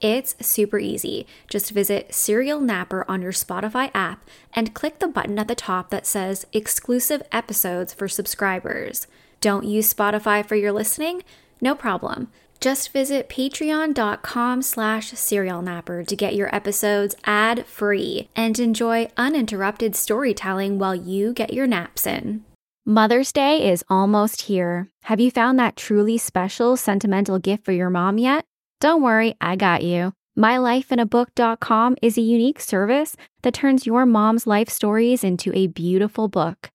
[0.00, 1.26] It's super easy.
[1.48, 5.90] Just visit Serial Napper on your Spotify app and click the button at the top
[5.90, 9.06] that says Exclusive Episodes for Subscribers.
[9.40, 11.22] Don't use Spotify for your listening?
[11.60, 12.30] No problem.
[12.60, 20.94] Just visit patreon.com slash serialnapper to get your episodes ad-free and enjoy uninterrupted storytelling while
[20.94, 22.44] you get your naps in.
[22.84, 24.88] Mother's Day is almost here.
[25.04, 28.47] Have you found that truly special sentimental gift for your mom yet?
[28.80, 30.12] Don't worry, I got you.
[30.38, 36.70] MyLifeInABook.com is a unique service that turns your mom's life stories into a beautiful book.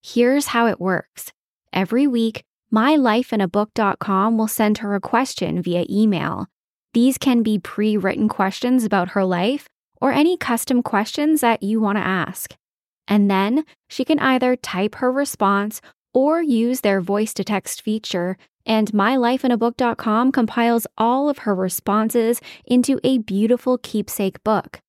[0.00, 1.32] Here's how it works.
[1.72, 6.46] Every week, MyLifeInABook.com will send her a question via email.
[6.94, 9.66] These can be pre written questions about her life
[10.00, 12.54] or any custom questions that you want to ask.
[13.08, 15.80] And then she can either type her response
[16.14, 18.36] or use their voice to text feature
[18.68, 24.80] and mylifeinabook.com compiles all of her responses into a beautiful keepsake book.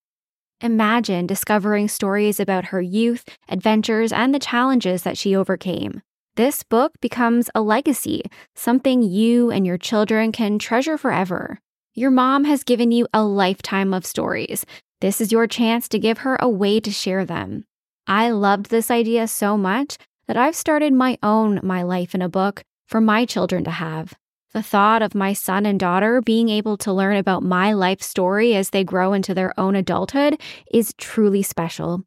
[0.61, 6.01] Imagine discovering stories about her youth, adventures, and the challenges that she overcame.
[6.35, 8.23] This book becomes a legacy,
[8.55, 11.59] something you and your children can treasure forever.
[11.95, 14.65] Your mom has given you a lifetime of stories.
[15.01, 17.63] This is your chance to give her a way to share them.
[18.05, 22.29] I loved this idea so much that I've started my own My Life in a
[22.29, 24.13] Book for my children to have.
[24.51, 28.55] The thought of my son and daughter being able to learn about my life story
[28.55, 32.03] as they grow into their own adulthood is truly special.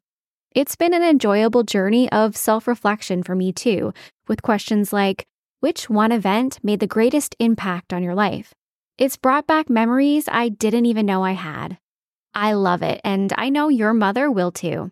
[0.53, 3.93] It's been an enjoyable journey of self reflection for me too,
[4.27, 5.25] with questions like
[5.61, 8.53] which one event made the greatest impact on your life?
[8.97, 11.77] It's brought back memories I didn't even know I had.
[12.35, 14.91] I love it, and I know your mother will too.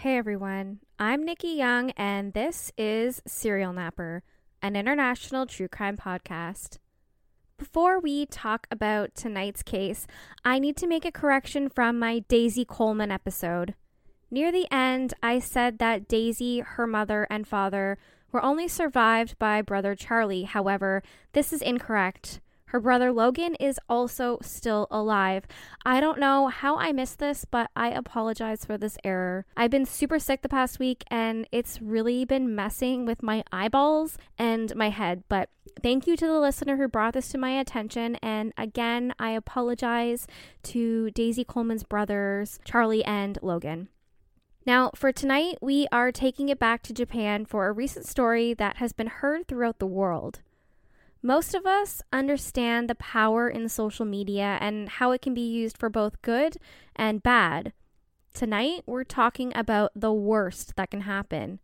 [0.00, 4.22] Hey everyone, I'm Nikki Young, and this is Serial Napper,
[4.62, 6.78] an international true crime podcast.
[7.58, 10.06] Before we talk about tonight's case,
[10.42, 13.74] I need to make a correction from my Daisy Coleman episode.
[14.30, 17.98] Near the end, I said that Daisy, her mother, and father
[18.32, 20.44] were only survived by brother Charlie.
[20.44, 21.02] However,
[21.34, 22.40] this is incorrect.
[22.70, 25.44] Her brother Logan is also still alive.
[25.84, 29.44] I don't know how I missed this, but I apologize for this error.
[29.56, 34.18] I've been super sick the past week and it's really been messing with my eyeballs
[34.38, 35.24] and my head.
[35.28, 35.48] But
[35.82, 38.14] thank you to the listener who brought this to my attention.
[38.22, 40.28] And again, I apologize
[40.64, 43.88] to Daisy Coleman's brothers, Charlie and Logan.
[44.64, 48.76] Now, for tonight, we are taking it back to Japan for a recent story that
[48.76, 50.38] has been heard throughout the world.
[51.22, 55.76] Most of us understand the power in social media and how it can be used
[55.76, 56.56] for both good
[56.96, 57.74] and bad.
[58.32, 61.60] Tonight, we're talking about the worst that can happen.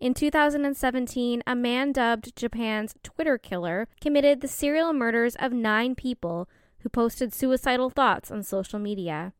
[0.00, 6.48] In 2017, a man dubbed Japan's Twitter killer committed the serial murders of nine people
[6.80, 9.32] who posted suicidal thoughts on social media.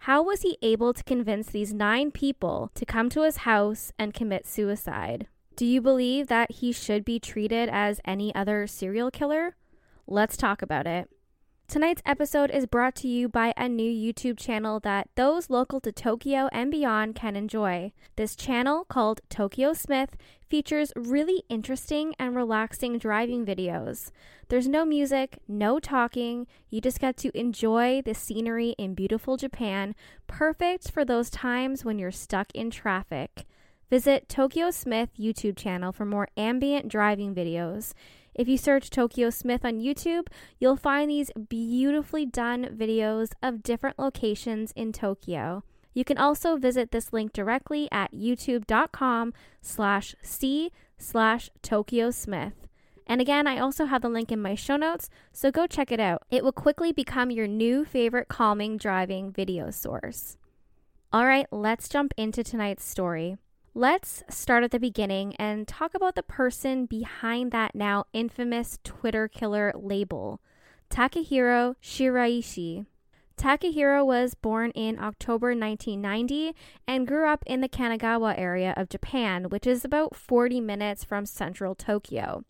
[0.00, 4.12] How was he able to convince these nine people to come to his house and
[4.12, 5.26] commit suicide?
[5.56, 9.56] Do you believe that he should be treated as any other serial killer?
[10.06, 11.10] Let's talk about it.
[11.70, 15.92] Tonight's episode is brought to you by a new YouTube channel that those local to
[15.92, 17.92] Tokyo and beyond can enjoy.
[18.16, 20.16] This channel, called Tokyo Smith,
[20.48, 24.10] features really interesting and relaxing driving videos.
[24.48, 29.94] There's no music, no talking, you just get to enjoy the scenery in beautiful Japan,
[30.26, 33.46] perfect for those times when you're stuck in traffic.
[33.90, 37.92] Visit Tokyo Smith YouTube channel for more ambient driving videos.
[38.36, 40.28] If you search Tokyo Smith on YouTube,
[40.60, 45.64] you'll find these beautifully done videos of different locations in Tokyo.
[45.92, 52.68] You can also visit this link directly at youtube.com slash c slash Tokyo Smith.
[53.08, 55.98] And again, I also have the link in my show notes, so go check it
[55.98, 56.22] out.
[56.30, 60.36] It will quickly become your new favorite calming driving video source.
[61.12, 63.36] All right, let's jump into tonight's story.
[63.74, 69.28] Let's start at the beginning and talk about the person behind that now infamous Twitter
[69.28, 70.40] killer label,
[70.90, 72.86] Takahiro Shiraishi.
[73.36, 76.52] Takahiro was born in October 1990
[76.88, 81.24] and grew up in the Kanagawa area of Japan, which is about 40 minutes from
[81.24, 82.44] central Tokyo.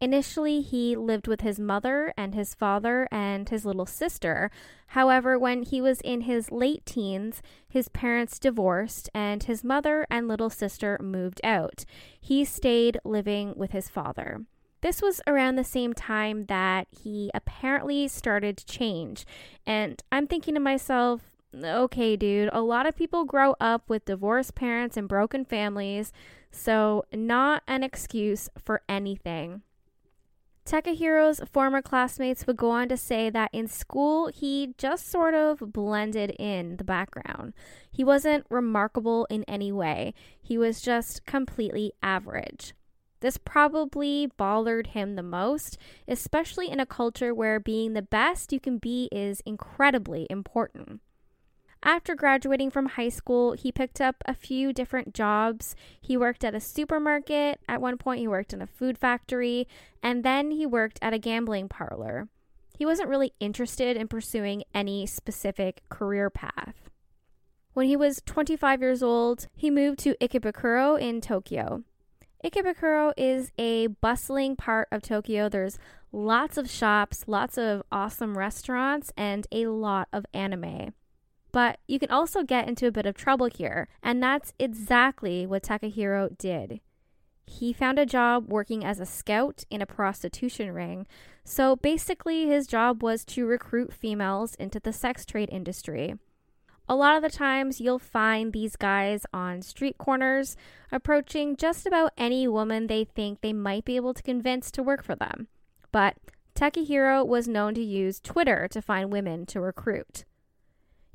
[0.00, 4.50] Initially, he lived with his mother and his father and his little sister.
[4.88, 10.28] However, when he was in his late teens, his parents divorced and his mother and
[10.28, 11.84] little sister moved out.
[12.20, 14.44] He stayed living with his father.
[14.82, 19.24] This was around the same time that he apparently started to change.
[19.66, 21.22] And I'm thinking to myself,
[21.54, 26.12] okay, dude, a lot of people grow up with divorced parents and broken families,
[26.50, 29.62] so not an excuse for anything.
[30.64, 35.58] Takahiro's former classmates would go on to say that in school, he just sort of
[35.60, 37.52] blended in the background.
[37.90, 42.74] He wasn't remarkable in any way, he was just completely average.
[43.20, 45.78] This probably bothered him the most,
[46.08, 51.00] especially in a culture where being the best you can be is incredibly important.
[51.86, 55.76] After graduating from high school, he picked up a few different jobs.
[56.00, 59.68] He worked at a supermarket, at one point, he worked in a food factory,
[60.02, 62.28] and then he worked at a gambling parlor.
[62.78, 66.88] He wasn't really interested in pursuing any specific career path.
[67.74, 71.82] When he was 25 years old, he moved to Ikebukuro in Tokyo.
[72.42, 75.50] Ikebukuro is a bustling part of Tokyo.
[75.50, 75.78] There's
[76.12, 80.94] lots of shops, lots of awesome restaurants, and a lot of anime.
[81.54, 85.62] But you can also get into a bit of trouble here, and that's exactly what
[85.62, 86.80] Takahiro did.
[87.46, 91.06] He found a job working as a scout in a prostitution ring.
[91.44, 96.16] So basically, his job was to recruit females into the sex trade industry.
[96.88, 100.56] A lot of the times, you'll find these guys on street corners
[100.90, 105.04] approaching just about any woman they think they might be able to convince to work
[105.04, 105.46] for them.
[105.92, 106.16] But
[106.56, 110.24] Takahiro was known to use Twitter to find women to recruit.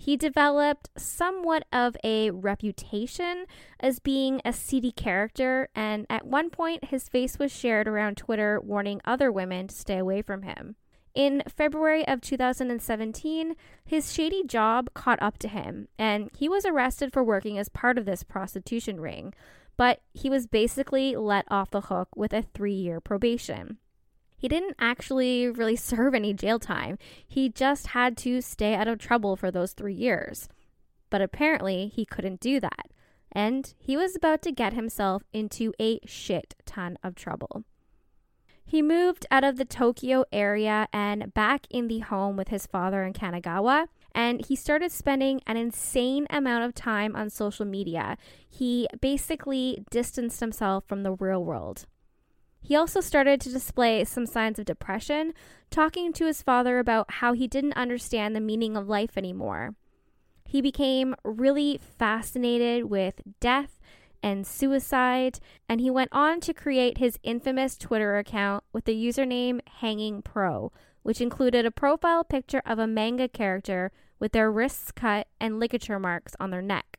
[0.02, 3.46] He developed somewhat of a reputation
[3.82, 8.62] as being a seedy character, and at one point, his face was shared around Twitter
[8.62, 10.78] warning other women to stay away from him.
[11.14, 17.12] In February of 2017, his shady job caught up to him, and he was arrested
[17.12, 19.34] for working as part of this prostitution ring,
[19.76, 23.80] but he was basically let off the hook with a three year probation.
[24.40, 26.98] He didn't actually really serve any jail time,
[27.28, 30.48] he just had to stay out of trouble for those three years.
[31.10, 32.88] But apparently, he couldn't do that,
[33.32, 37.66] and he was about to get himself into a shit ton of trouble.
[38.64, 43.04] He moved out of the Tokyo area and back in the home with his father
[43.04, 43.88] in Kanagawa.
[44.14, 48.16] And he started spending an insane amount of time on social media.
[48.48, 51.88] He basically distanced himself from the real world.
[52.62, 55.34] He also started to display some signs of depression,
[55.70, 59.76] talking to his father about how he didn't understand the meaning of life anymore.
[60.46, 63.80] He became really fascinated with death
[64.22, 69.62] and suicide, and he went on to create his infamous Twitter account with the username
[69.80, 70.72] Hanging Pro,
[71.04, 76.00] which included a profile picture of a manga character with their wrists cut and ligature
[76.00, 76.99] marks on their neck.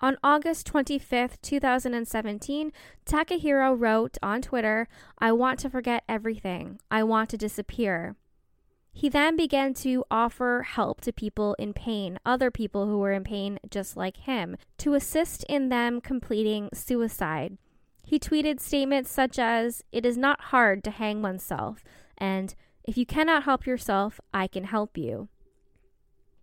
[0.00, 2.72] On August 25th, 2017,
[3.04, 4.86] Takahiro wrote on Twitter,
[5.18, 6.78] I want to forget everything.
[6.88, 8.14] I want to disappear.
[8.92, 13.24] He then began to offer help to people in pain, other people who were in
[13.24, 17.58] pain just like him, to assist in them completing suicide.
[18.04, 21.82] He tweeted statements such as, It is not hard to hang oneself,
[22.16, 25.28] and if you cannot help yourself, I can help you.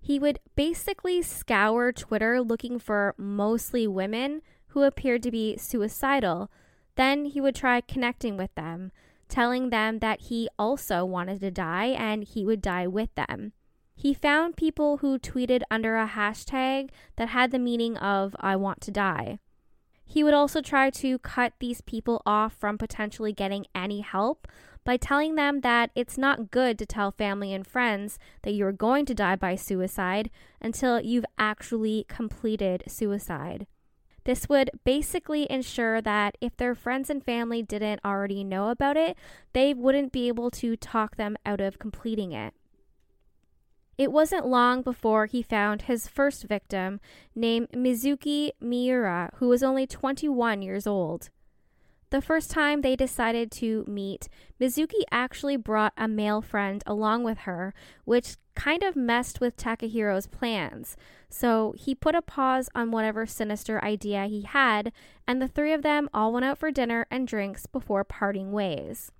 [0.05, 6.51] He would basically scour Twitter looking for mostly women who appeared to be suicidal.
[6.95, 8.91] Then he would try connecting with them
[9.27, 13.53] telling them that he also wanted to die and he would die with them.
[13.95, 18.81] He found people who tweeted under a hashtag that had the meaning of I want
[18.81, 19.39] to die.
[20.03, 24.47] He would also try to cut these people off from potentially getting any help
[24.85, 29.05] by telling them that it's not good to tell family and friends that you're going
[29.07, 30.29] to die by suicide
[30.61, 33.67] until you've actually completed suicide.
[34.23, 39.17] This would basically ensure that if their friends and family didn't already know about it,
[39.53, 42.53] they wouldn't be able to talk them out of completing it.
[43.97, 46.99] It wasn't long before he found his first victim,
[47.33, 51.29] named Mizuki Miura, who was only 21 years old.
[52.15, 57.39] The first time they decided to meet, Mizuki actually brought a male friend along with
[57.39, 57.73] her,
[58.05, 60.95] which kind of messed with Takahiro's plans.
[61.27, 64.93] So he put a pause on whatever sinister idea he had,
[65.27, 69.11] and the three of them all went out for dinner and drinks before parting ways.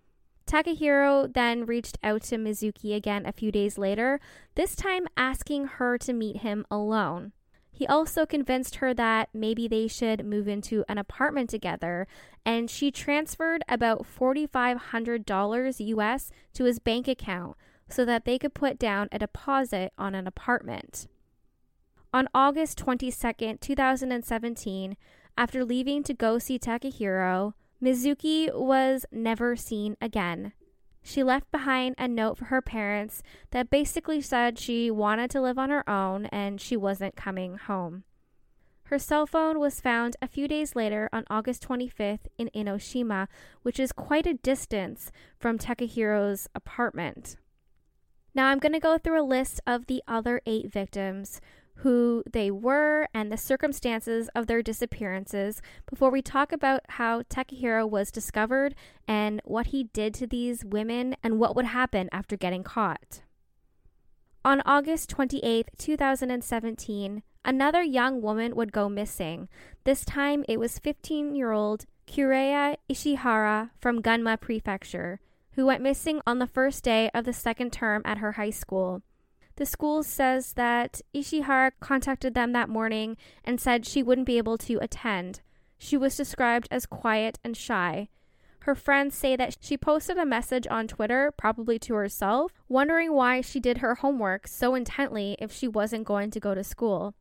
[0.48, 4.22] Takahiro then reached out to Mizuki again a few days later,
[4.56, 7.34] this time asking her to meet him alone.
[7.76, 12.08] He also convinced her that maybe they should move into an apartment together,
[12.46, 17.58] and she transferred about $4,500 US to his bank account
[17.90, 21.08] so that they could put down a deposit on an apartment.
[22.14, 24.96] On August 22, 2017,
[25.38, 30.54] after leaving to go see Takehiro, Mizuki was never seen again.
[31.08, 33.22] She left behind a note for her parents
[33.52, 38.06] that basically said she wanted to live on her own and she wasn't coming home.
[38.86, 43.28] Her cell phone was found a few days later on August 25th in Enoshima,
[43.62, 47.38] which is quite a distance from Takehiro's apartment.
[48.34, 51.40] Now I'm going to go through a list of the other eight victims
[51.78, 57.90] who they were and the circumstances of their disappearances before we talk about how Takehiro
[57.90, 58.76] was discovered
[59.08, 63.22] and what he did to these women and what would happen after getting caught.
[64.44, 69.50] On August 28, 2017, another young woman would go missing.
[69.84, 75.20] This time it was 15 year old Kureya Ishihara from Gunma Prefecture,
[75.54, 79.02] who went missing on the first day of the second term at her high school.
[79.58, 84.58] The school says that Ishihara contacted them that morning and said she wouldn't be able
[84.60, 85.42] to attend.
[85.78, 88.10] She was described as quiet and shy.
[88.60, 93.42] Her friends say that she posted a message on Twitter, probably to herself, wondering why
[93.42, 97.14] she did her homework so intently if she wasn't going to go to school.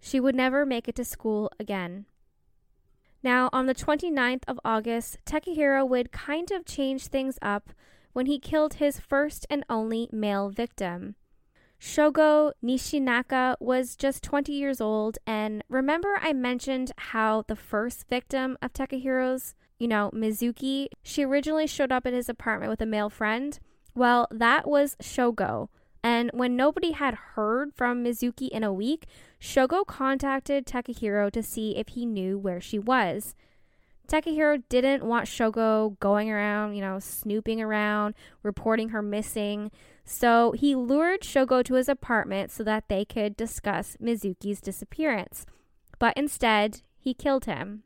[0.00, 2.06] She would never make it to school again.
[3.24, 7.70] Now, on the 29th of August, Takehiro would kind of change things up
[8.12, 11.16] when he killed his first and only male victim.
[11.80, 18.56] Shogo Nishinaka was just 20 years old, and remember I mentioned how the first victim
[18.62, 23.10] of Takehiro's, you know, Mizuki, she originally showed up at his apartment with a male
[23.10, 23.58] friend?
[23.94, 25.68] Well, that was Shogo.
[26.02, 29.06] And when nobody had heard from Mizuki in a week,
[29.40, 33.34] Shogo contacted Takehiro to see if he knew where she was.
[34.08, 39.70] Takehiro didn't want Shogo going around, you know, snooping around, reporting her missing.
[40.04, 45.46] So he lured Shogo to his apartment so that they could discuss Mizuki's disappearance.
[45.98, 47.84] But instead, he killed him.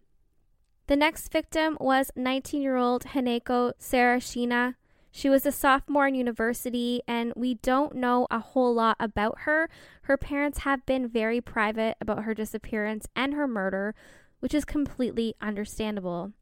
[0.89, 4.75] The next victim was 19 year old Haneko Sarashina.
[5.11, 9.69] She was a sophomore in university, and we don't know a whole lot about her.
[10.03, 13.95] Her parents have been very private about her disappearance and her murder,
[14.40, 16.33] which is completely understandable.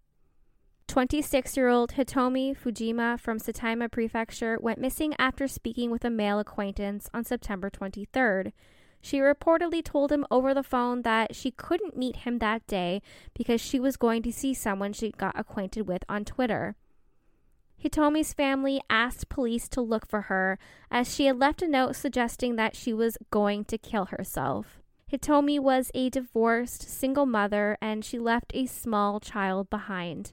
[0.88, 6.38] 26 year old Hitomi Fujima from Saitama Prefecture went missing after speaking with a male
[6.38, 8.52] acquaintance on September 23rd.
[9.00, 13.02] She reportedly told him over the phone that she couldn't meet him that day
[13.34, 16.76] because she was going to see someone she got acquainted with on Twitter.
[17.82, 20.58] Hitomi's family asked police to look for her
[20.90, 24.80] as she had left a note suggesting that she was going to kill herself.
[25.10, 30.32] Hitomi was a divorced single mother and she left a small child behind.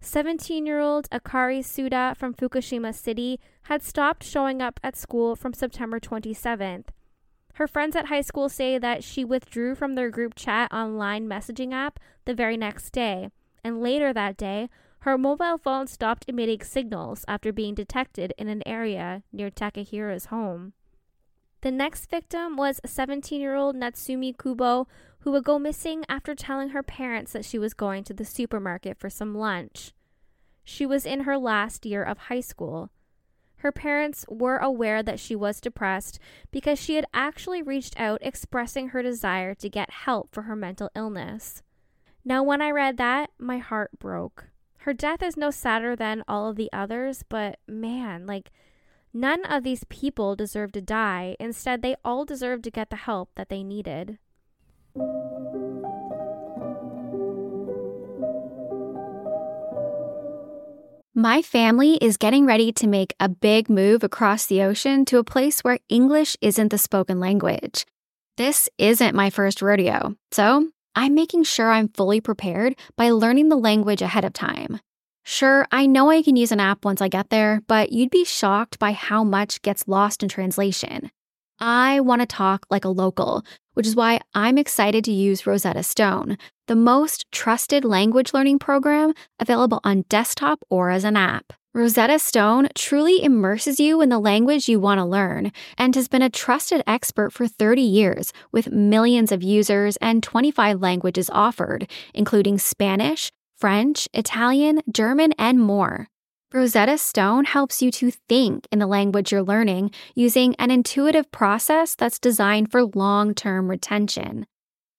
[0.00, 5.54] 17 year old Akari Suda from Fukushima City had stopped showing up at school from
[5.54, 6.88] September 27th.
[7.54, 11.72] Her friends at high school say that she withdrew from their group chat online messaging
[11.72, 13.30] app the very next day,
[13.64, 14.68] and later that day,
[15.00, 20.74] her mobile phone stopped emitting signals after being detected in an area near Takehiro's home.
[21.62, 24.86] The next victim was 17 year old Natsumi Kubo,
[25.20, 28.96] who would go missing after telling her parents that she was going to the supermarket
[28.96, 29.92] for some lunch.
[30.62, 32.90] She was in her last year of high school.
[33.58, 36.18] Her parents were aware that she was depressed
[36.50, 40.90] because she had actually reached out expressing her desire to get help for her mental
[40.94, 41.62] illness.
[42.24, 44.48] Now, when I read that, my heart broke.
[44.78, 48.52] Her death is no sadder than all of the others, but man, like,
[49.16, 51.36] none of these people deserve to die.
[51.40, 54.18] Instead, they all deserve to get the help that they needed.
[61.14, 65.24] My family is getting ready to make a big move across the ocean to a
[65.24, 67.86] place where English isn't the spoken language.
[68.36, 73.56] This isn't my first rodeo, so I'm making sure I'm fully prepared by learning the
[73.56, 74.78] language ahead of time.
[75.28, 78.24] Sure, I know I can use an app once I get there, but you'd be
[78.24, 81.10] shocked by how much gets lost in translation.
[81.58, 83.42] I want to talk like a local,
[83.74, 89.14] which is why I'm excited to use Rosetta Stone, the most trusted language learning program
[89.40, 91.52] available on desktop or as an app.
[91.74, 96.22] Rosetta Stone truly immerses you in the language you want to learn and has been
[96.22, 102.58] a trusted expert for 30 years with millions of users and 25 languages offered, including
[102.58, 106.08] Spanish, French, Italian, German, and more.
[106.52, 111.94] Rosetta Stone helps you to think in the language you're learning using an intuitive process
[111.94, 114.46] that's designed for long term retention.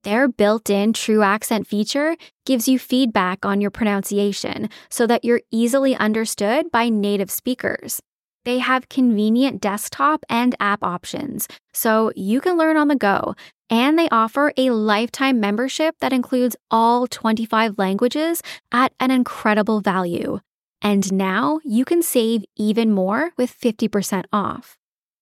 [0.03, 5.41] Their built in true accent feature gives you feedback on your pronunciation so that you're
[5.51, 8.01] easily understood by native speakers.
[8.45, 13.35] They have convenient desktop and app options, so you can learn on the go.
[13.69, 20.39] And they offer a lifetime membership that includes all 25 languages at an incredible value.
[20.81, 24.77] And now you can save even more with 50% off.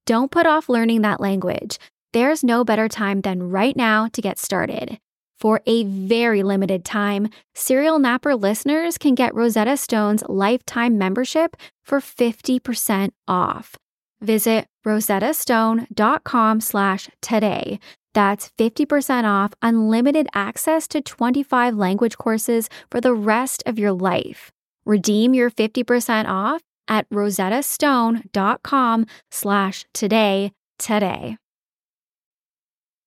[0.06, 1.80] Don't put off learning that language.
[2.14, 5.00] There's no better time than right now to get started.
[5.38, 12.00] For a very limited time, Serial Napper listeners can get Rosetta Stone's lifetime membership for
[12.00, 13.76] 50% off.
[14.22, 17.80] Visit rosettastone.com slash today.
[18.16, 24.52] That's 50% off unlimited access to 25 language courses for the rest of your life.
[24.86, 31.38] Redeem your 50% off at rosettastone.com slash today today.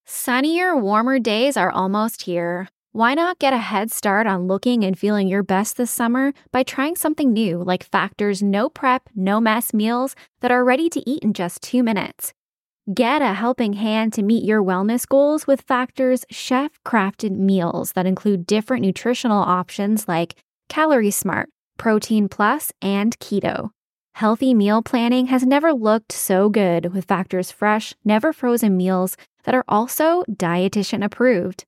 [0.05, 2.69] Sunnier, warmer days are almost here.
[2.93, 6.63] Why not get a head start on looking and feeling your best this summer by
[6.63, 11.23] trying something new like Factor's no prep, no mess meals that are ready to eat
[11.23, 12.35] in just two minutes?
[12.95, 18.07] Get a helping hand to meet your wellness goals with Factor's chef crafted meals that
[18.07, 20.37] include different nutritional options like
[20.71, 23.73] Calorie Smart, Protein Plus, and Keto.
[24.15, 29.55] Healthy meal planning has never looked so good with Factor's fresh, never frozen meals that
[29.55, 31.67] are also dietitian approved.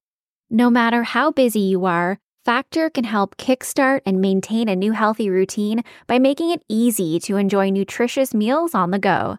[0.49, 5.29] No matter how busy you are, Factor can help kickstart and maintain a new healthy
[5.29, 9.37] routine by making it easy to enjoy nutritious meals on the go.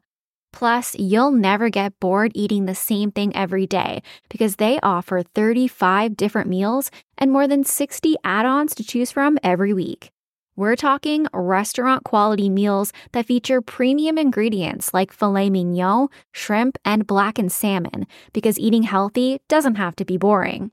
[0.51, 6.17] Plus, you'll never get bored eating the same thing every day because they offer 35
[6.17, 10.11] different meals and more than 60 add ons to choose from every week.
[10.57, 17.51] We're talking restaurant quality meals that feature premium ingredients like filet mignon, shrimp, and blackened
[17.53, 20.71] salmon because eating healthy doesn't have to be boring.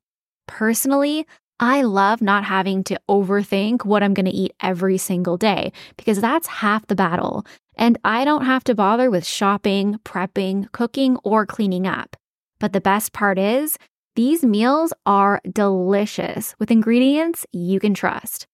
[0.48, 1.26] Personally,
[1.60, 6.20] I love not having to overthink what I'm going to eat every single day because
[6.20, 7.44] that's half the battle.
[7.76, 12.16] And I don't have to bother with shopping, prepping, cooking, or cleaning up.
[12.60, 13.76] But the best part is,
[14.14, 18.46] these meals are delicious with ingredients you can trust.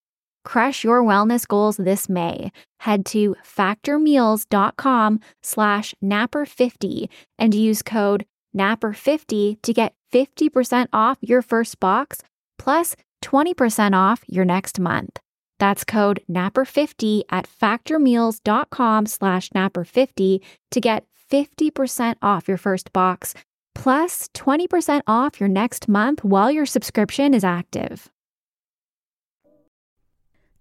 [0.45, 2.53] Crush your wellness goals this May.
[2.81, 11.81] Head to factormeals.com slash napper50 and use code napper50 to get 50% off your first
[11.81, 12.23] box
[12.64, 15.20] plus 20% off your next month.
[15.59, 23.35] That's code napper50 at factormeals.com slash napper50 to get 50% off your first box
[23.74, 28.11] plus 20% off your next month while your subscription is active.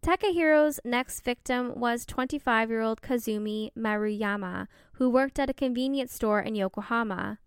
[0.02, 6.42] Takahiro's next victim was 25 year old Kazumi Maruyama, who worked at a convenience store
[6.42, 7.40] in Yokohama.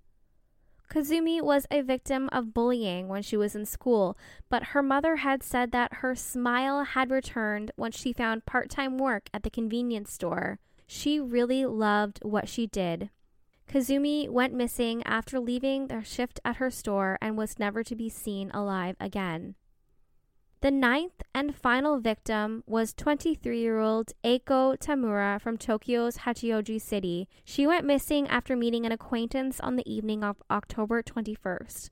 [0.89, 4.17] Kazumi was a victim of bullying when she was in school,
[4.49, 8.97] but her mother had said that her smile had returned when she found part time
[8.97, 10.59] work at the convenience store.
[10.87, 13.11] She really loved what she did.
[13.69, 18.09] Kazumi went missing after leaving their shift at her store and was never to be
[18.09, 19.57] seen alive again.
[20.63, 27.29] The ninth and final victim was 23 year old Eiko Tamura from Tokyo's Hachioji City.
[27.45, 31.91] She went missing after meeting an acquaintance on the evening of October 21st.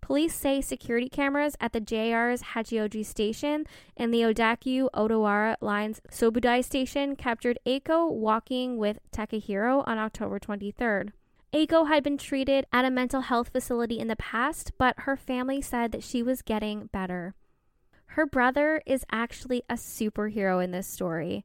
[0.00, 6.64] Police say security cameras at the JR's Hachioji station and the Odakyu Odawara line's Sobudai
[6.64, 11.10] station captured Eiko walking with Takahiro on October 23rd.
[11.52, 15.60] Eiko had been treated at a mental health facility in the past, but her family
[15.60, 17.34] said that she was getting better.
[18.12, 21.44] Her brother is actually a superhero in this story.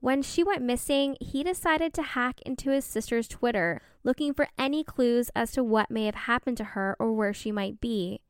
[0.00, 4.84] When she went missing, he decided to hack into his sister's Twitter, looking for any
[4.84, 8.20] clues as to what may have happened to her or where she might be.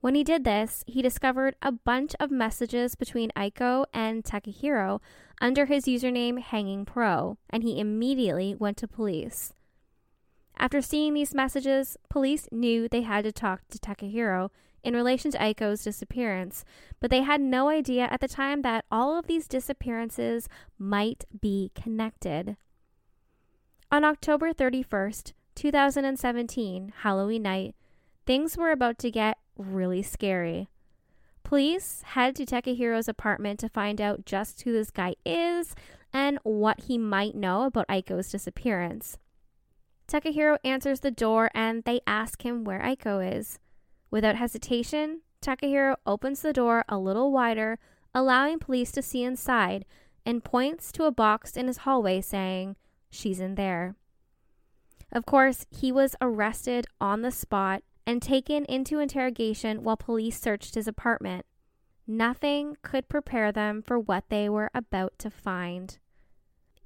[0.00, 5.00] When he did this, he discovered a bunch of messages between Aiko and Takahiro
[5.40, 9.52] under his username Hanging Pro, and he immediately went to police.
[10.56, 14.50] After seeing these messages, police knew they had to talk to Takahiro
[14.82, 16.64] in relation to Eiko's disappearance,
[17.00, 21.70] but they had no idea at the time that all of these disappearances might be
[21.74, 22.56] connected.
[23.90, 27.74] On October 31st, 2017, Halloween night,
[28.26, 30.68] things were about to get really scary.
[31.42, 35.74] Police head to Takehiro's apartment to find out just who this guy is
[36.12, 39.18] and what he might know about Aiko's disappearance.
[40.06, 43.58] Takehiro answers the door and they ask him where Aiko is.
[44.10, 47.78] Without hesitation, Takahiro opens the door a little wider,
[48.14, 49.84] allowing police to see inside,
[50.24, 52.76] and points to a box in his hallway saying,
[53.10, 53.96] She's in there.
[55.12, 60.74] Of course, he was arrested on the spot and taken into interrogation while police searched
[60.74, 61.46] his apartment.
[62.06, 65.98] Nothing could prepare them for what they were about to find.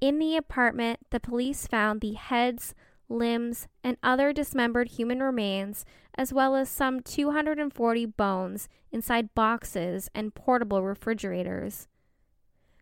[0.01, 2.75] In the apartment, the police found the heads,
[3.07, 5.85] limbs, and other dismembered human remains,
[6.17, 11.87] as well as some 240 bones inside boxes and portable refrigerators.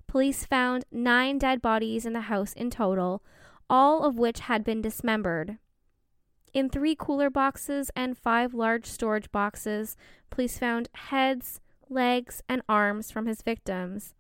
[0.08, 3.24] Police found nine dead bodies in the house in total,
[3.70, 5.58] all of which had been dismembered.
[6.54, 9.96] In three cooler boxes and five large storage boxes,
[10.30, 14.14] police found heads, legs, and arms from his victims.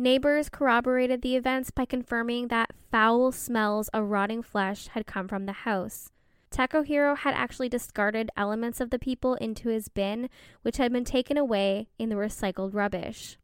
[0.00, 5.46] Neighbors corroborated the events by confirming that foul smells of rotting flesh had come from
[5.46, 6.12] the house.
[6.50, 10.28] Takehiro had actually discarded elements of the people into his bin,
[10.62, 13.38] which had been taken away in the recycled rubbish.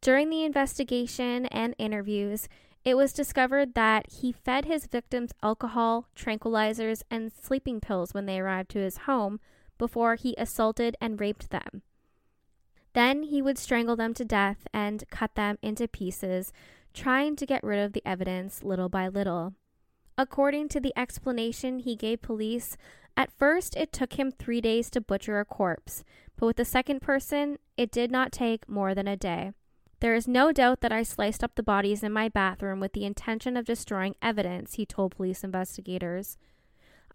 [0.00, 2.48] During the investigation and interviews,
[2.84, 8.40] it was discovered that he fed his victims alcohol, tranquilizers, and sleeping pills when they
[8.40, 9.38] arrived to his home
[9.76, 11.82] before he assaulted and raped them.
[12.92, 16.52] Then he would strangle them to death and cut them into pieces,
[16.94, 19.54] trying to get rid of the evidence little by little.
[20.20, 22.76] According to the explanation he gave police,
[23.16, 26.04] at first it took him three days to butcher a corpse,
[26.36, 29.52] but with the second person, it did not take more than a day.
[30.00, 33.06] There is no doubt that I sliced up the bodies in my bathroom with the
[33.06, 36.36] intention of destroying evidence, he told police investigators.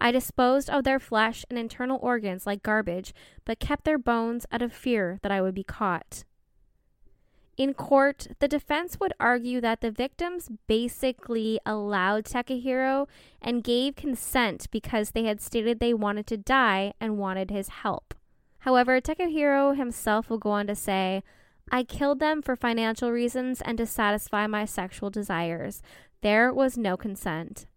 [0.02, 3.14] I disposed of their flesh and internal organs like garbage,
[3.46, 6.24] but kept their bones out of fear that I would be caught.
[7.58, 13.08] In court, the defense would argue that the victims basically allowed Takehiro
[13.42, 18.14] and gave consent because they had stated they wanted to die and wanted his help.
[18.60, 21.24] However, Takehiro himself will go on to say,
[21.72, 25.82] I killed them for financial reasons and to satisfy my sexual desires.
[26.22, 27.68] There was no consent.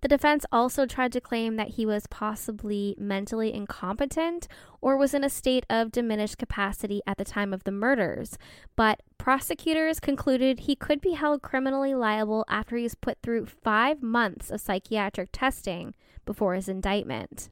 [0.00, 4.48] The defense also tried to claim that he was possibly mentally incompetent
[4.80, 8.38] or was in a state of diminished capacity at the time of the murders,
[8.76, 14.02] but prosecutors concluded he could be held criminally liable after he was put through five
[14.02, 17.50] months of psychiatric testing before his indictment.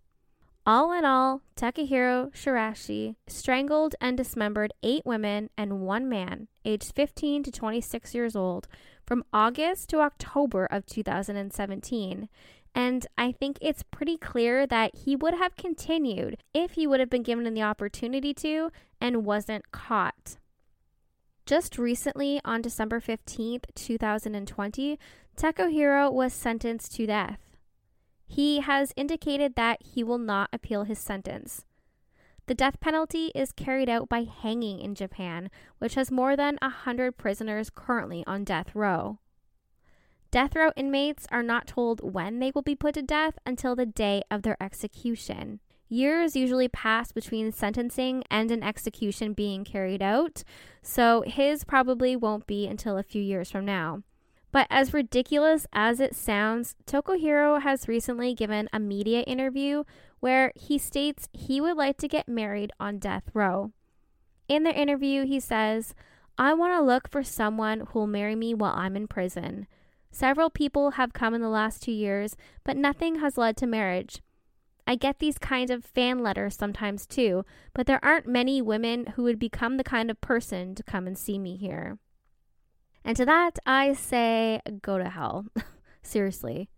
[0.68, 7.42] All in all, Takahiro Shiraishi strangled and dismembered eight women and one man, aged 15
[7.44, 8.68] to 26 years old,
[9.06, 12.28] from August to October of 2017.
[12.74, 17.08] And I think it's pretty clear that he would have continued if he would have
[17.08, 20.36] been given the opportunity to and wasn't caught.
[21.46, 24.98] Just recently, on December 15th, 2020,
[25.34, 27.47] Takahiro was sentenced to death.
[28.28, 31.64] He has indicated that he will not appeal his sentence.
[32.46, 37.16] The death penalty is carried out by hanging in Japan, which has more than 100
[37.16, 39.18] prisoners currently on death row.
[40.30, 43.86] Death row inmates are not told when they will be put to death until the
[43.86, 45.60] day of their execution.
[45.88, 50.44] Years usually pass between sentencing and an execution being carried out,
[50.82, 54.02] so his probably won't be until a few years from now.
[54.50, 59.84] But as ridiculous as it sounds, Takehiro has recently given a media interview
[60.20, 63.72] where he states he would like to get married on death row.
[64.48, 65.94] In the interview, he says,
[66.38, 69.66] I want to look for someone who'll marry me while I'm in prison.
[70.10, 74.22] Several people have come in the last two years, but nothing has led to marriage.
[74.86, 79.24] I get these kinds of fan letters sometimes too, but there aren't many women who
[79.24, 81.98] would become the kind of person to come and see me here.
[83.04, 85.46] And to that, I say, go to hell.
[86.02, 86.68] Seriously.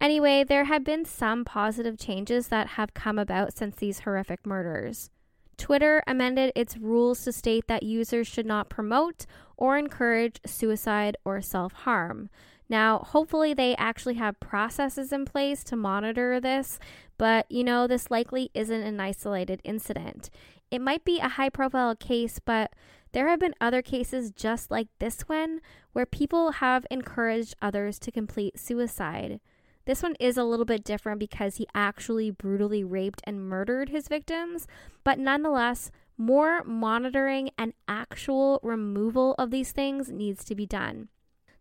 [0.00, 5.10] Anyway, there have been some positive changes that have come about since these horrific murders.
[5.56, 9.24] Twitter amended its rules to state that users should not promote
[9.56, 12.28] or encourage suicide or self harm.
[12.68, 16.78] Now, hopefully, they actually have processes in place to monitor this,
[17.18, 20.30] but you know, this likely isn't an isolated incident.
[20.70, 22.72] It might be a high profile case, but
[23.14, 25.60] there have been other cases just like this one
[25.92, 29.38] where people have encouraged others to complete suicide.
[29.84, 34.08] This one is a little bit different because he actually brutally raped and murdered his
[34.08, 34.66] victims,
[35.04, 41.08] but nonetheless, more monitoring and actual removal of these things needs to be done.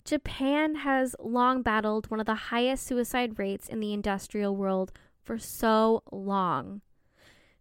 [0.06, 5.38] Japan has long battled one of the highest suicide rates in the industrial world for
[5.38, 6.82] so long.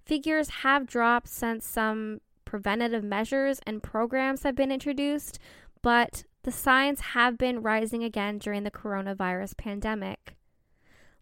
[0.06, 2.20] Figures have dropped since some
[2.52, 5.38] preventative measures and programs have been introduced,
[5.80, 10.36] but the signs have been rising again during the coronavirus pandemic.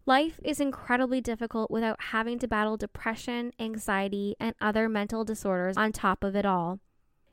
[0.05, 5.93] Life is incredibly difficult without having to battle depression, anxiety, and other mental disorders on
[5.93, 6.81] top of it all.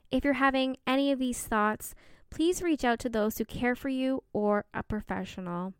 [0.09, 1.93] If you're having any of these thoughts,
[2.29, 5.73] please reach out to those who care for you or a professional.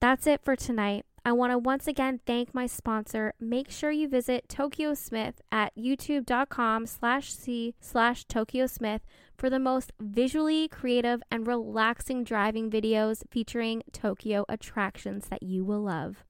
[0.00, 1.06] That's it for tonight.
[1.24, 3.32] I want to once again thank my sponsor.
[3.38, 9.02] Make sure you visit Tokyo Smith at youtube.com slash c slash Tokyo Smith
[9.36, 15.82] for the most visually creative and relaxing driving videos featuring Tokyo attractions that you will
[15.82, 16.24] love.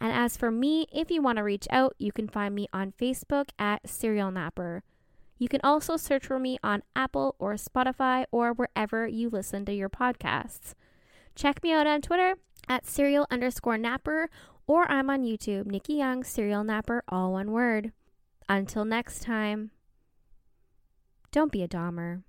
[0.00, 2.92] And as for me, if you want to reach out, you can find me on
[2.92, 4.84] Facebook at Serial Napper.
[5.38, 9.72] You can also search for me on Apple or Spotify or wherever you listen to
[9.72, 10.74] your podcasts.
[11.34, 12.36] Check me out on Twitter
[12.68, 14.30] at serial underscore napper,
[14.66, 17.92] or I'm on YouTube, Nikki Young, serial napper, all one word.
[18.48, 19.70] Until next time,
[21.30, 22.22] don't be a Dahmer.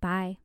[0.00, 0.38] Bye.